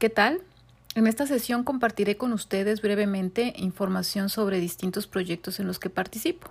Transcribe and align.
¿qué 0.00 0.08
tal? 0.08 0.40
En 0.94 1.06
esta 1.06 1.26
sesión 1.26 1.62
compartiré 1.62 2.16
con 2.16 2.32
ustedes 2.32 2.80
brevemente 2.80 3.52
información 3.58 4.30
sobre 4.30 4.58
distintos 4.58 5.06
proyectos 5.06 5.60
en 5.60 5.66
los 5.66 5.78
que 5.78 5.90
participo. 5.90 6.50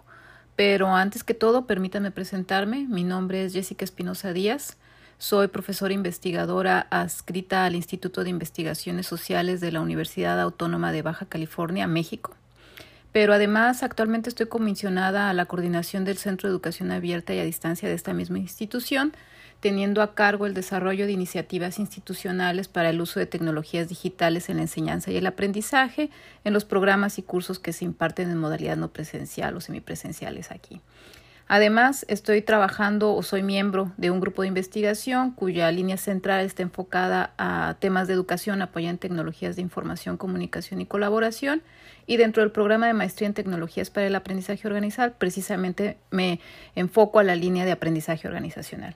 Pero 0.56 0.96
antes 0.96 1.24
que 1.24 1.34
todo, 1.34 1.66
permítanme 1.66 2.12
presentarme. 2.12 2.86
Mi 2.88 3.04
nombre 3.04 3.44
es 3.44 3.54
Jessica 3.54 3.84
Espinosa 3.84 4.34
Díaz. 4.34 4.78
Soy 5.18 5.48
profesora 5.48 5.96
investigadora 5.96 6.86
adscrita 6.92 7.66
al 7.66 7.76
Instituto 7.76 8.24
de 8.24 8.30
Investigaciones 8.30 9.08
Sociales 9.08 9.62
de 9.62 9.72
la 9.72 9.82
Universidad 9.82 10.40
Autónoma 10.40 10.92
de 10.92 11.02
Baja 11.02 11.26
California, 11.26 11.88
México. 11.88 12.36
Pero 13.12 13.34
además 13.34 13.82
actualmente 13.82 14.30
estoy 14.30 14.46
comisionada 14.46 15.28
a 15.28 15.34
la 15.34 15.48
coordinación 15.48 16.06
del 16.06 16.20
Centro 16.20 16.48
de 16.48 16.54
Educación 16.54 16.92
Abierta 16.92 17.34
y 17.34 17.40
a 17.40 17.46
Distancia 17.46 17.90
de 17.90 17.96
esta 17.96 18.14
misma 18.14 18.38
institución, 18.38 19.12
teniendo 19.60 20.02
a 20.02 20.16
cargo 20.16 20.46
el 20.46 20.54
desarrollo 20.54 21.06
de 21.06 21.12
iniciativas 21.12 21.80
institucionales 21.80 22.68
para 22.68 22.90
el 22.90 23.02
uso 23.02 23.20
de 23.20 23.26
tecnologías 23.26 23.90
digitales 23.90 24.50
en 24.50 24.58
la 24.58 24.64
enseñanza 24.64 25.12
y 25.12 25.18
el 25.18 25.28
aprendizaje 25.28 26.10
en 26.44 26.54
los 26.54 26.66
programas 26.66 27.18
y 27.20 27.24
cursos 27.24 27.60
que 27.60 27.74
se 27.74 27.86
imparten 27.86 28.30
en 28.30 28.38
modalidad 28.38 28.78
no 28.78 28.90
presencial 28.90 29.56
o 29.56 29.62
semipresenciales 29.62 30.52
aquí. 30.52 30.82
Además, 31.52 32.06
estoy 32.08 32.44
trabajando 32.44 33.16
o 33.16 33.24
soy 33.24 33.42
miembro 33.42 33.92
de 33.98 34.12
un 34.12 34.20
grupo 34.20 34.44
de 34.44 34.48
investigación 34.48 35.32
cuya 35.32 35.72
línea 35.72 35.98
central 35.98 36.46
está 36.46 36.62
enfocada 36.62 37.34
a 37.40 37.76
temas 37.80 38.08
de 38.08 38.14
educación 38.14 38.62
apoyada 38.62 38.92
en 38.92 38.98
tecnologías 39.00 39.56
de 39.56 39.64
información, 39.64 40.16
comunicación 40.16 40.80
y 40.80 40.86
colaboración. 40.86 41.64
Y 42.06 42.18
dentro 42.18 42.44
del 42.44 42.52
programa 42.52 42.86
de 42.86 42.94
maestría 42.94 43.26
en 43.28 43.34
tecnologías 43.34 43.90
para 43.90 44.06
el 44.06 44.14
aprendizaje 44.14 44.68
organizacional, 44.68 45.16
precisamente 45.18 45.98
me 46.12 46.40
enfoco 46.76 47.18
a 47.18 47.24
la 47.24 47.36
línea 47.36 47.66
de 47.66 47.72
aprendizaje 47.72 48.28
organizacional. 48.28 48.96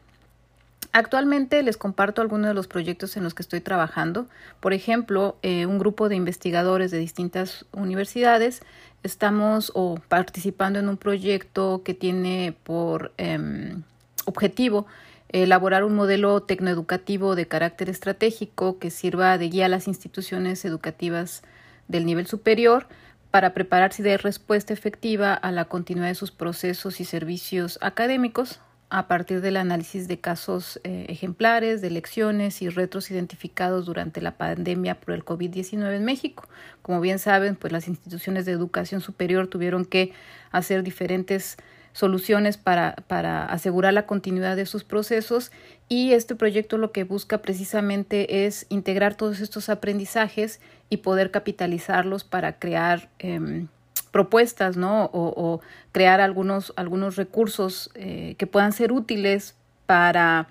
Actualmente 0.96 1.64
les 1.64 1.76
comparto 1.76 2.22
algunos 2.22 2.50
de 2.50 2.54
los 2.54 2.68
proyectos 2.68 3.18
en 3.18 3.24
los 3.24 3.34
que 3.34 3.42
estoy 3.42 3.62
trabajando. 3.62 4.28
Por 4.60 4.74
ejemplo, 4.74 5.38
eh, 5.42 5.66
un 5.66 5.80
grupo 5.80 6.08
de 6.08 6.16
investigadores 6.16 6.92
de 6.92 7.00
distintas 7.00 7.66
universidades 7.72 8.62
estamos 9.02 9.72
o 9.74 10.00
participando 10.08 10.78
en 10.78 10.88
un 10.88 10.98
proyecto 10.98 11.82
que 11.84 11.96
tiene 11.96 12.56
por 12.64 13.12
em, 13.18 13.82
objetivo 14.26 14.86
elaborar 15.30 15.84
un 15.84 15.96
modelo 15.96 16.44
tecnoeducativo 16.44 17.36
de 17.36 17.48
carácter 17.48 17.90
estratégico 17.90 18.78
que 18.78 18.92
sirva 18.92 19.40
de 19.40 19.50
guía 19.50 19.66
a 19.66 19.70
las 19.70 19.88
instituciones 19.88 20.64
educativas 20.64 21.42
del 21.88 22.06
nivel 22.06 22.28
superior 22.28 22.86
para 23.32 23.56
prepararse 23.56 24.04
y 24.04 24.06
dar 24.06 24.22
respuesta 24.22 24.74
efectiva 24.74 25.34
a 25.34 25.52
la 25.52 25.66
continuidad 25.66 26.10
de 26.10 26.16
sus 26.16 26.30
procesos 26.30 27.02
y 27.02 27.06
servicios 27.06 27.80
académicos 27.82 28.60
a 28.94 29.08
partir 29.08 29.42
del 29.42 29.58
análisis 29.58 30.08
de 30.08 30.20
casos 30.20 30.80
eh, 30.84 31.08
ejemplares, 31.10 31.82
de 31.82 31.90
lecciones 31.90 32.62
y 32.62 32.70
retos 32.70 33.10
identificados 33.10 33.88
durante 33.88 34.22
la 34.22 34.38
pandemia 34.38 35.00
por 35.00 35.16
el 35.16 35.26
COVID-19 35.26 35.96
en 35.96 36.06
México. 36.06 36.48
Como 36.84 37.02
bien 37.02 37.18
saben, 37.18 37.56
pues 37.56 37.74
las 37.74 37.88
instituciones 37.88 38.46
de 38.46 38.52
educación 38.52 39.02
superior 39.02 39.48
tuvieron 39.48 39.86
que 39.86 40.14
hacer 40.52 40.84
diferentes 40.84 41.58
soluciones 41.92 42.58
para, 42.58 42.96
para 43.08 43.46
asegurar 43.46 43.96
la 43.96 44.06
continuidad 44.06 44.56
de 44.56 44.68
sus 44.68 44.84
procesos 44.84 45.52
y 45.90 46.12
este 46.12 46.36
proyecto 46.36 46.78
lo 46.78 46.92
que 46.92 47.04
busca 47.04 47.40
precisamente 47.40 48.46
es 48.46 48.68
integrar 48.70 49.16
todos 49.16 49.40
estos 49.40 49.70
aprendizajes 49.70 50.60
y 50.92 50.98
poder 50.98 51.32
capitalizarlos 51.32 52.24
para 52.24 52.60
crear 52.60 53.10
eh, 53.18 53.66
propuestas, 54.14 54.78
¿no? 54.78 55.10
O, 55.12 55.60
crear 55.92 56.22
algunos, 56.22 56.72
algunos 56.78 57.18
recursos 57.18 57.90
eh, 57.96 58.36
que 58.38 58.48
puedan 58.48 58.72
ser 58.72 58.94
útiles 58.94 59.56
para 59.88 60.48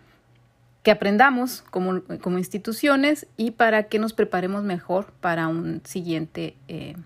que 0.83 0.91
aprendamos 0.91 1.63
como, 1.71 2.03
como, 2.21 2.39
instituciones 2.39 3.29
y 3.37 3.53
para 3.53 3.85
que 3.85 4.01
nos 4.01 4.15
preparemos 4.15 4.65
mejor 4.65 5.13
para 5.21 5.47
un 5.47 5.81
siguiente, 5.85 6.57
eh, 6.67 6.97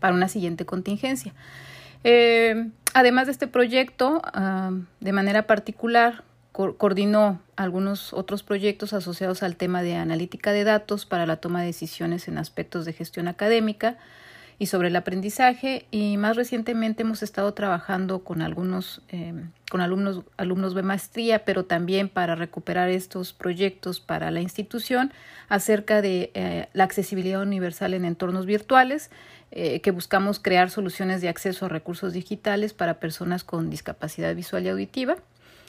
para 0.00 0.14
una 0.14 0.28
siguiente 0.28 0.64
contingencia. 0.64 1.34
Eh, 2.04 2.70
además 2.94 3.26
de 3.26 3.32
este 3.32 3.46
proyecto, 3.46 4.22
ah, 4.24 4.70
de 5.00 5.12
manera 5.12 5.46
particular, 5.46 6.24
coordinó 6.52 7.42
algunos 7.56 8.14
otros 8.14 8.42
proyectos 8.42 8.94
asociados 8.94 9.42
al 9.42 9.56
tema 9.56 9.82
de 9.82 9.96
analítica 9.96 10.52
de 10.52 10.64
datos 10.64 11.04
para 11.04 11.26
la 11.26 11.36
toma 11.36 11.60
de 11.60 11.66
decisiones 11.66 12.28
en 12.28 12.38
aspectos 12.38 12.86
de 12.86 12.94
gestión 12.94 13.28
académica, 13.28 13.98
y 14.58 14.66
sobre 14.66 14.88
el 14.88 14.96
aprendizaje 14.96 15.86
y 15.90 16.16
más 16.16 16.36
recientemente 16.36 17.02
hemos 17.02 17.22
estado 17.22 17.52
trabajando 17.52 18.20
con 18.20 18.40
algunos 18.40 19.02
eh, 19.08 19.34
con 19.70 19.80
alumnos 19.80 20.22
alumnos 20.36 20.74
de 20.74 20.82
maestría 20.82 21.44
pero 21.44 21.64
también 21.64 22.08
para 22.08 22.34
recuperar 22.34 22.88
estos 22.88 23.32
proyectos 23.32 24.00
para 24.00 24.30
la 24.30 24.40
institución 24.40 25.12
acerca 25.48 26.00
de 26.00 26.30
eh, 26.34 26.68
la 26.72 26.84
accesibilidad 26.84 27.42
universal 27.42 27.92
en 27.92 28.04
entornos 28.04 28.46
virtuales 28.46 29.10
eh, 29.52 29.80
que 29.80 29.90
buscamos 29.90 30.40
crear 30.40 30.70
soluciones 30.70 31.20
de 31.20 31.28
acceso 31.28 31.66
a 31.66 31.68
recursos 31.68 32.12
digitales 32.12 32.72
para 32.72 32.98
personas 32.98 33.44
con 33.44 33.70
discapacidad 33.70 34.34
visual 34.34 34.66
y 34.66 34.68
auditiva. 34.70 35.16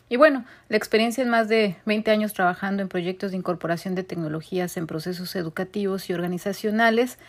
Y 0.09 0.15
bueno, 0.15 0.45
la 0.69 0.77
experiencia 0.77 1.21
en 1.21 1.29
más 1.29 1.47
de 1.49 1.75
20 1.85 2.09
años 2.11 2.33
trabajando 2.33 2.81
en 2.81 2.87
proyectos 2.87 3.31
de 3.31 3.37
incorporación 3.37 3.93
de 3.93 4.03
tecnologías 4.03 4.77
en 4.77 4.87
procesos 4.87 5.35
educativos 5.35 6.09
y 6.09 6.13
organizacionales 6.13 7.19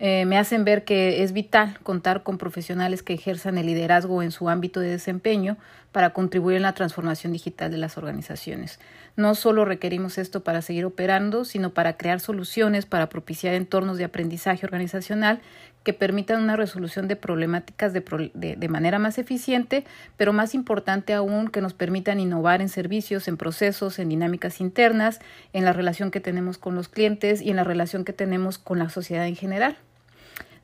eh, 0.00 0.24
me 0.26 0.38
hacen 0.38 0.64
ver 0.64 0.84
que 0.84 1.24
es 1.24 1.32
vital 1.32 1.76
contar 1.82 2.22
con 2.22 2.38
profesionales 2.38 3.02
que 3.02 3.14
ejerzan 3.14 3.58
el 3.58 3.66
liderazgo 3.66 4.22
en 4.22 4.30
su 4.30 4.48
ámbito 4.48 4.78
de 4.78 4.90
desempeño 4.90 5.56
para 5.90 6.10
contribuir 6.10 6.56
en 6.56 6.62
la 6.62 6.74
transformación 6.74 7.32
digital 7.32 7.72
de 7.72 7.78
las 7.78 7.98
organizaciones. 7.98 8.78
No 9.16 9.34
solo 9.34 9.64
requerimos 9.64 10.16
esto 10.16 10.44
para 10.44 10.62
seguir 10.62 10.84
operando, 10.84 11.44
sino 11.44 11.70
para 11.70 11.96
crear 11.96 12.20
soluciones 12.20 12.86
para 12.86 13.08
propiciar 13.08 13.54
entornos 13.54 13.98
de 13.98 14.04
aprendizaje 14.04 14.64
organizacional 14.64 15.40
que 15.82 15.92
permitan 15.94 16.42
una 16.42 16.54
resolución 16.54 17.08
de 17.08 17.16
problemáticas 17.16 17.92
de, 17.92 18.04
de, 18.34 18.68
manera 18.68 19.00
más 19.00 19.18
eficiente, 19.18 19.84
pero 20.16 20.32
más 20.32 20.54
importante 20.54 21.14
aún 21.14 21.48
que 21.48 21.62
nos 21.62 21.72
permitan 21.74 22.20
innovar 22.20 22.60
en 22.60 22.68
servicios, 22.68 23.26
en 23.26 23.36
procesos, 23.36 23.98
en 23.98 24.10
dinámicas 24.10 24.60
internas, 24.60 25.18
en 25.52 25.64
la 25.64 25.72
relación 25.72 26.10
que 26.10 26.20
tenemos 26.20 26.58
con 26.58 26.74
los 26.74 26.88
clientes 26.88 27.40
y 27.40 27.50
en 27.50 27.56
la 27.56 27.64
relación 27.64 28.04
que 28.04 28.12
tenemos 28.12 28.58
con 28.58 28.78
la 28.78 28.90
sociedad 28.90 29.26
en 29.26 29.36
general. 29.36 29.78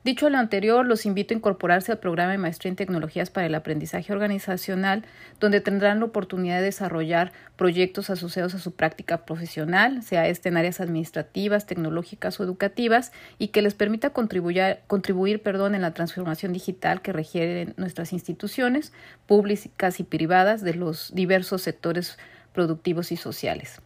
Dicho 0.05 0.29
lo 0.29 0.37
anterior, 0.37 0.85
los 0.85 1.07
invito 1.07 1.33
a 1.33 1.37
incorporarse 1.37 1.91
al 1.91 1.97
programa 1.97 2.31
de 2.31 2.37
maestría 2.37 2.69
en 2.69 2.75
tecnologías 2.75 3.31
para 3.31 3.47
el 3.47 3.55
aprendizaje 3.55 4.13
organizacional, 4.13 5.03
donde 5.39 5.61
tendrán 5.61 5.97
la 5.97 6.05
oportunidad 6.05 6.59
de 6.59 6.65
desarrollar 6.65 7.31
proyectos 7.55 8.11
asociados 8.11 8.53
a 8.53 8.59
su 8.59 8.75
práctica 8.75 9.25
profesional, 9.25 10.03
sea 10.03 10.27
este 10.27 10.49
en 10.49 10.57
áreas 10.57 10.79
administrativas, 10.79 11.65
tecnológicas 11.65 12.39
o 12.39 12.43
educativas, 12.43 13.13
y 13.39 13.47
que 13.47 13.63
les 13.63 13.73
permita 13.73 14.11
contribuir, 14.11 15.41
perdón, 15.41 15.73
en 15.73 15.81
la 15.81 15.95
transformación 15.95 16.53
digital 16.53 17.01
que 17.01 17.11
requieren 17.11 17.73
nuestras 17.77 18.13
instituciones 18.13 18.93
públicas 19.25 19.99
y 19.99 20.03
privadas 20.03 20.61
de 20.61 20.75
los 20.75 21.15
diversos 21.15 21.63
sectores 21.63 22.19
productivos 22.53 23.11
y 23.11 23.17
sociales. 23.17 23.81